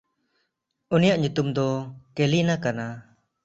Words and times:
ᱩᱱᱤᱭᱟᱜ 0.93 1.19
ᱧᱩᱛᱩᱢ 1.21 1.47
ᱫᱚ 1.55 1.67
ᱠᱮᱞᱤᱱᱟ 2.15 2.55
ᱠᱟᱱᱟ᱾ 2.63 2.85